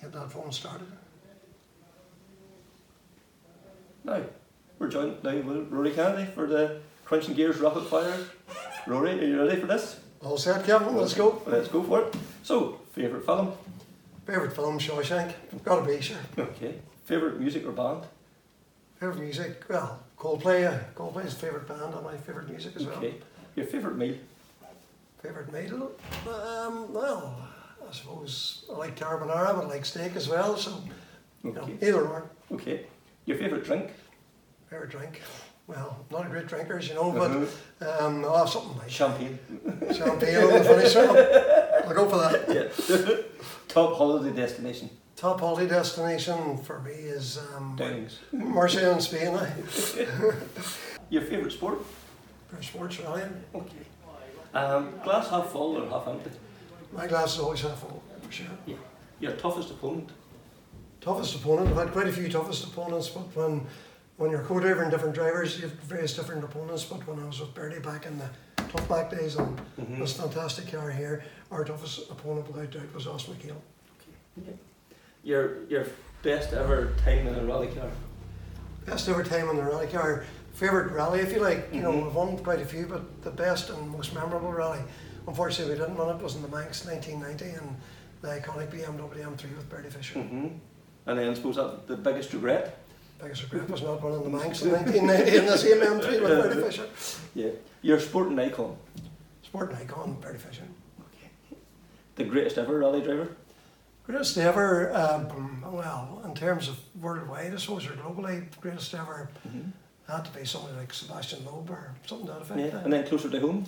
[0.00, 0.86] get that phone started.
[4.04, 4.22] Now,
[4.78, 8.16] we're joined now with Rory Kennedy for the Crunching Gears Rapid Fire.
[8.86, 10.00] Rory, are you ready for this?
[10.22, 10.96] All set, Kevin.
[10.96, 11.42] Let's go.
[11.46, 12.14] Let's go for it.
[12.42, 13.52] So, favourite film?
[14.26, 15.34] Favorite film, Shawshank.
[15.64, 16.16] Gotta be sure.
[16.38, 16.74] Okay.
[17.04, 18.02] Favourite music or band?
[18.98, 20.66] Favorite music, well, Coldplay.
[20.66, 22.96] Uh, Coldplay's favorite band and my favorite music as well.
[22.96, 23.14] Okay.
[23.54, 24.16] Your favourite meal?
[25.22, 25.92] Favorite meal,
[26.28, 27.48] um, well,
[27.88, 30.56] I suppose I like carbonara, but I like steak as well.
[30.56, 30.82] So,
[31.44, 31.76] you know, Okay.
[31.88, 32.30] either or.
[32.52, 32.86] Okay.
[33.26, 33.90] Your favourite drink?
[34.70, 35.22] Favorite drink,
[35.68, 37.46] well, not a great drinker, as you know, Uh-huh.
[37.78, 39.38] but um, I'll have something like Champagne.
[39.92, 41.82] champagne on the.
[41.86, 42.48] I'll go for that.
[42.48, 43.16] Yeah.
[43.68, 44.90] Top holiday destination?
[45.16, 48.18] Top holiday destination for me is um, Downings.
[48.32, 49.34] Murcia in Spain.
[49.36, 49.50] eh?
[51.10, 51.78] Your favourite sport?
[52.48, 53.44] For sports rallying.
[53.54, 53.84] Okay.
[54.54, 56.30] Um, glass half full or half empty?
[56.92, 58.46] My glass is always half full, for sure.
[58.66, 58.76] Yeah.
[59.20, 60.10] Your toughest opponent?
[61.00, 63.66] Toughest opponent, I've had quite a few toughest opponents, but when
[64.16, 66.84] when you're co-driving different drivers, you have various different opponents.
[66.84, 68.28] But when I was with Bertie back in the
[68.68, 69.98] tough back days on Mhm.
[69.98, 73.60] this fantastic car here, our toughest opponent without doubt was Os MacHale.
[74.36, 74.52] Yeah.
[75.22, 75.84] Your your
[76.22, 77.90] best ever time in a rally car?
[78.86, 80.24] Best ever time in the rally car.
[80.54, 81.68] Favourite rally, if you like.
[81.74, 82.04] You know, Mhm.
[82.04, 84.80] we've won quite a few, but the best and most memorable rally,
[85.26, 87.76] unfortunately, we didn't run it, It was in the Manx 1990 and
[88.22, 90.18] the iconic BMW M3 with Bertie Fisher.
[90.20, 90.46] Mm-hmm.
[91.06, 92.78] And then I suppose that the biggest regret?
[93.22, 96.62] Biggest regret was not running the Manx in 1990 in the same M3 with Bertie
[96.62, 96.86] Fisher.
[97.34, 97.50] Yeah.
[97.82, 98.76] Your sporting icon?
[99.42, 100.64] Sporting icon, Bertie Fisher.
[102.16, 103.28] The greatest ever rally driver?
[104.06, 109.28] Greatest ever, um, well, in terms of worldwide, I suppose, or globally, the greatest ever
[109.46, 109.70] Mm-hmm.
[110.12, 112.60] had to be somebody like Sebastien Loeb or something to that effect.
[112.60, 112.80] Yeah.
[112.84, 113.66] And then closer to home?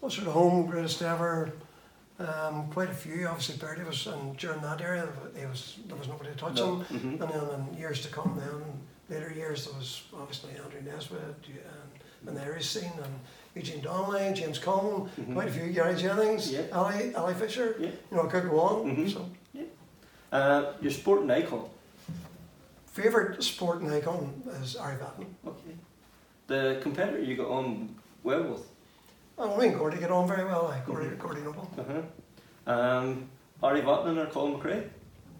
[0.00, 1.52] Closer to home, greatest ever,
[2.18, 3.26] um, quite a few.
[3.26, 6.80] Obviously, Bertie was, and during that era, he was, there was nobody to touch him.
[6.84, 7.22] Mm-hmm.
[7.22, 8.62] And then in years to come, then
[9.18, 13.14] later years, there was obviously Andrew Nesbitt and, and the Irish scene, and
[13.54, 15.32] Eugene Donnelly, James Coleman, Mhm.
[15.34, 16.62] quite a few, Gary Jennings, Yeah.
[16.72, 17.76] Ali, Ali Fisher.
[17.78, 17.88] Yeah.
[18.10, 18.96] You know, I could go on.
[18.96, 19.12] Mhm.
[19.12, 19.28] So,
[20.32, 21.70] Uh, your sporting icon?
[22.86, 25.26] favourite sporting icon is Ari Vatanen.
[25.46, 25.76] Okay.
[26.48, 27.94] The competitor you got on
[28.24, 28.66] well with?
[29.36, 31.18] Oh, I mean, Gordy get on very well, like Gordy, Mhm.
[31.18, 31.70] Gordy Noble.
[31.78, 32.72] Uh-huh.
[32.72, 33.28] Um,
[33.62, 34.88] Ari Vatanen or Colin McRae?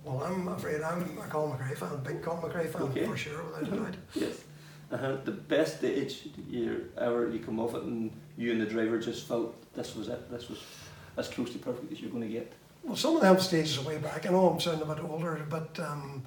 [0.05, 3.07] Well, I'm afraid I'm a Colin McRae fan, big Colin McRae fan Okay.
[3.07, 3.95] for sure, without a doubt.
[4.15, 4.41] Yes.
[4.91, 5.17] Uh-huh.
[5.25, 9.27] The best stage you ever you come off it and you and the driver just
[9.27, 10.59] felt this was it, this was
[11.17, 12.53] as close to perfect as you're going to get.
[12.83, 14.27] Well, some of them stages are way back.
[14.27, 16.23] I know I'm sounding a bit older, but um,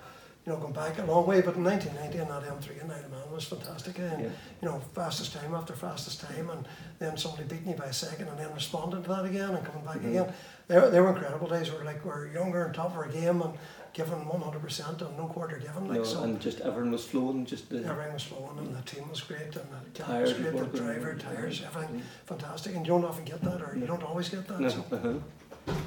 [0.48, 1.42] you know, going back a long way.
[1.42, 4.00] But in 1990, and that M3 and 90 man was fantastic.
[4.00, 4.30] And Yeah.
[4.62, 6.66] you know, fastest time after fastest time, and
[7.00, 9.84] then somebody beat me by a second, and then responding to that again and coming
[9.84, 10.10] back Mhm.
[10.10, 10.34] again.
[10.70, 11.70] They were, they were incredible days.
[11.70, 13.54] We were like we we're younger and top of our game and
[13.92, 15.90] giving 100 percent and no quarter given.
[15.90, 16.24] Like No, so.
[16.24, 19.42] and just everyone was flowing, just the Everything was flowing and the team was great
[19.42, 22.02] and the car was Tires great, the driver, tires, everything Mhm.
[22.26, 22.74] fantastic.
[22.76, 24.60] And you don't often get that or you don't always get that.
[24.62, 24.80] No, So.
[24.92, 25.14] uh-huh.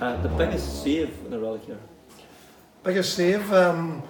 [0.05, 1.79] Uh, the biggest save in a rally here?
[2.83, 4.03] Biggest save, um,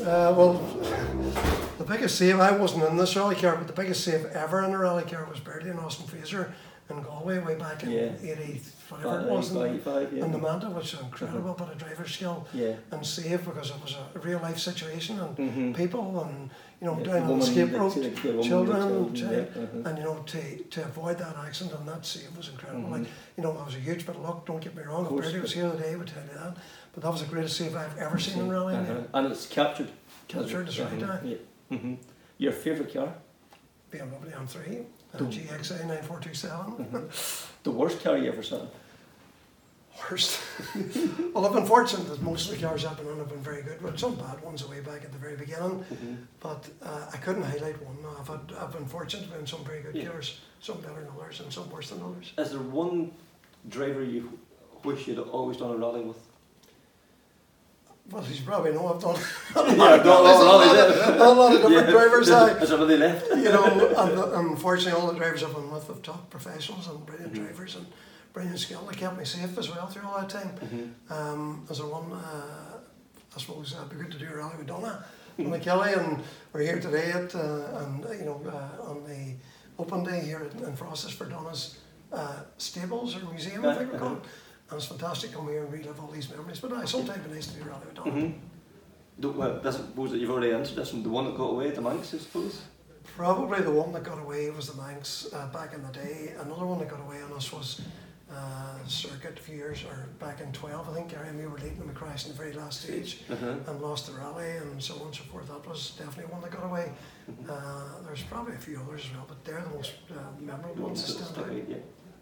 [0.00, 0.54] uh, well,
[1.78, 4.72] the biggest save, I wasn't in this rally car, but the biggest save ever in
[4.72, 6.52] a rally car was Bertie and Austin Fraser
[6.92, 8.32] in Galway way back in Yeah.
[8.32, 9.52] 80, whatever it was.
[9.52, 10.24] Yeah.
[10.24, 12.74] in the Manta, is incredible bit of driver skill Yeah.
[12.90, 15.72] and save because it was a real life situation and Mm-hmm.
[15.72, 19.32] people and, you know, Yeah, down on the escape rope, the- the children, children, child,
[19.32, 19.86] yeah, uh-huh.
[19.88, 20.40] and you know, to,
[20.74, 22.90] to avoid that accident and that save was incredible.
[22.90, 23.36] Like, Mhm.
[23.36, 25.04] you know, it was a huge bit of luck, don't get me wrong.
[25.06, 26.56] If Bertie was but- here today, would tell you that.
[26.92, 28.80] But that was the greatest save I've ever seen in rallying.
[28.80, 29.00] Uh-huh.
[29.14, 29.90] And it's captured.
[30.28, 31.18] Captured, that's right, Uh-huh.
[31.24, 31.36] Yeah.
[31.78, 31.94] hmm
[32.38, 33.14] Your favourite car?
[33.92, 36.72] BMW M3, uh, The- GXA 9427.
[36.86, 37.48] Mhm.
[37.62, 38.66] The worst car you ever saw?
[40.10, 40.40] Worst.
[41.32, 43.62] well, I've been fortunate that most of the cars I've been on have been very
[43.62, 45.84] good, but some bad ones way back at the very beginning.
[45.92, 46.16] Mhm.
[46.40, 48.02] But uh, I couldn't highlight one.
[48.02, 50.08] No, I've, had, I've been fortunate to be in some very good Yeah.
[50.08, 52.32] cars, some better than others, and some worse than others.
[52.38, 53.12] Is there one
[53.68, 54.36] driver you
[54.82, 56.18] wish you'd always done a rally with?
[58.10, 59.14] Well, you probably know, I've done
[59.76, 60.71] Yeah, I've done a lot of
[61.08, 62.30] a lot of, a lot of different drivers.
[62.30, 63.26] I, Is there any left?
[63.30, 67.04] you know, and, and unfortunately, all the drivers I've been with have top professionals and
[67.06, 67.44] brilliant Mhm.
[67.44, 67.86] drivers and
[68.32, 68.82] brilliant skill.
[68.90, 70.52] They kept me safe as well through all that time.
[70.60, 71.12] Mhm.
[71.16, 72.78] Um, as a one, uh,
[73.36, 75.04] I suppose it'd be good to do a rally with Donna,
[75.38, 76.22] Donna Kelly, and
[76.52, 79.34] we're here today at, uh, and uh, you know, uh, on the
[79.78, 81.78] open day here at, in Frostis for Donna's
[82.12, 84.22] uh, stables or museum, I think we call it.
[84.70, 86.60] And it's fantastic to come here and relive all these memories.
[86.60, 88.32] But uh, sometimes it'd nice to a rally with Donna.
[89.18, 91.02] The, well, that's suppose that you've already answered this one.
[91.02, 92.62] The one that got away, the Manx, I suppose.
[93.16, 96.32] Probably the one that got away was the Manx uh, back in the day.
[96.40, 97.82] Another one that got away on us was
[98.32, 101.58] uh, circuit a few years, or back in 12, I think, Gary and me were
[101.58, 103.54] leading the McChrist in the very last stage Uh-huh.
[103.66, 105.48] and lost the rally and so on and so forth.
[105.48, 106.92] That was definitely one that got away.
[107.30, 107.50] Mm-hmm.
[107.50, 111.02] Uh, there's probably a few others as well, but they're the most uh, memorable Ones
[111.02, 111.76] ones that stand out, yeah.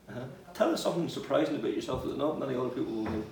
[0.09, 0.25] Uh-huh.
[0.55, 3.25] Tell us something surprising about yourself that not many other people will know.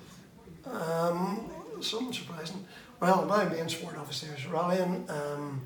[0.66, 1.50] Um,
[1.82, 2.64] something surprising.
[3.00, 5.08] Well, my main sport obviously is rallying.
[5.08, 5.62] Um,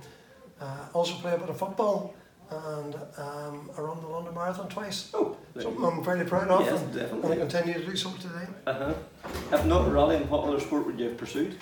[0.61, 2.15] uh, also play a bit of football
[2.51, 5.11] and um, I run the London Marathon twice.
[5.15, 5.85] Oh, Something.
[5.85, 7.37] I'm very proud of Yes, and, and I definitely.
[7.39, 8.47] continue to do so today.
[8.67, 8.93] Uh-huh.
[9.53, 11.57] If not rallying, what other sport would you have pursued?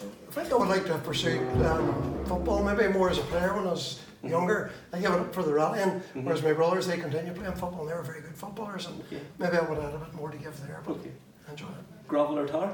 [0.00, 3.54] I think I would like to have pursued um, football maybe more as a player
[3.54, 4.30] when I was Mhm.
[4.30, 4.70] younger.
[4.92, 6.24] I gave it up for the rallying, Mhm.
[6.24, 9.20] whereas my brothers they continued playing football and they were very good footballers and Okay.
[9.38, 11.10] maybe I would add a bit more to give there, but Okay.
[11.50, 12.08] Enjoy it.
[12.08, 12.72] Gravel or tar?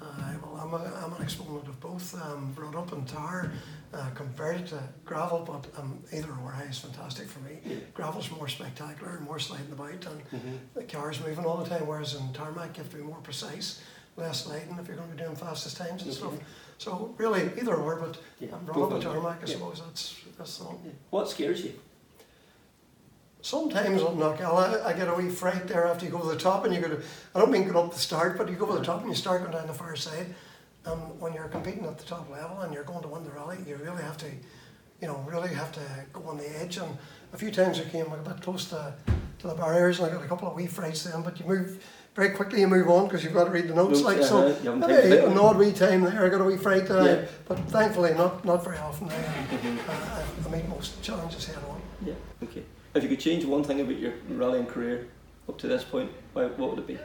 [0.00, 0.04] Uh,
[0.42, 2.14] well, I'm, a, I'm an exponent of both.
[2.22, 3.50] Um, brought up in tar,
[3.92, 7.58] uh, converted to gravel, but um, either or is fantastic for me.
[7.94, 10.56] Gravel's more spectacular, more sliding about, and Mm-hmm.
[10.74, 11.86] the car's moving all the time.
[11.86, 13.80] Whereas in tarmac, you have to be more precise,
[14.16, 16.34] less sliding if you're going to be doing fastest times and stuff.
[16.78, 17.96] So really, either or.
[17.96, 18.54] But Yeah.
[18.54, 19.52] I'm brought up in tarmac, I Yeah.
[19.54, 20.78] suppose that's that's the one.
[20.84, 20.92] Yeah.
[21.10, 21.72] What scares you?
[23.40, 26.36] Sometimes on Knockell, I, I get a wee fright there after you go to the
[26.36, 27.00] top and you go to,
[27.34, 29.14] I don't mean go up the start, but you go to the top and you
[29.14, 30.34] start going down the far side.
[30.84, 33.58] And when you're competing at the top level and you're going to win the rally,
[33.66, 34.26] you really have to,
[35.00, 35.80] you know, really have to
[36.12, 36.78] go on the edge.
[36.78, 36.96] And
[37.32, 38.94] a few times I came a bit close to,
[39.40, 41.84] to the barriers and I got a couple of wee frights then, but you move
[42.16, 44.02] very quickly, you move on because you've got to read the notes.
[44.02, 46.24] Notes, like so, you haven't time to maybe an odd wee time there.
[46.24, 47.28] I got a wee fright there, Yeah.
[47.46, 49.08] but thankfully not not very often.
[49.08, 51.80] I, uh, I, I meet most challenges head on.
[52.04, 52.14] Yeah.
[52.42, 52.64] Okay.
[52.94, 55.08] If you could change one thing about your rallying career
[55.48, 56.98] up to this point, why, what would it be?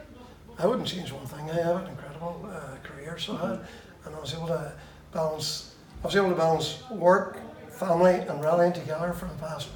[0.58, 1.50] I wouldn't change one thing.
[1.50, 3.58] I have an incredible uh, career, so I
[4.06, 4.72] and I was able to
[5.12, 5.74] balance.
[6.02, 7.38] I was able to balance work,
[7.70, 9.68] family, and rallying together for the past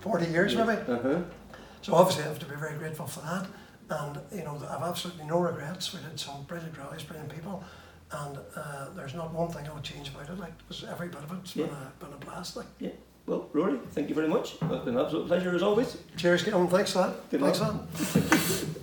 [0.00, 0.72] forty years, maybe.
[0.72, 1.22] Uh-huh.
[1.82, 3.46] So obviously, I have to be very grateful for that.
[3.90, 5.92] And you know, I've absolutely no regrets.
[5.92, 7.62] We did some brilliant rallies, brilliant people,
[8.10, 10.38] and uh, there's not one thing I would change about it.
[10.38, 11.38] Like, it was every bit of it.
[11.42, 12.56] It's been, a, been a blast.
[12.56, 12.66] Like,
[13.26, 14.52] Well, Rory, thank you very much.
[14.60, 15.96] It's been an absolute pleasure as always.
[16.16, 16.68] cheers, Kevin.
[16.68, 17.30] Thanks for that.
[17.30, 17.90] Good Thanks luck.
[17.90, 18.80] that.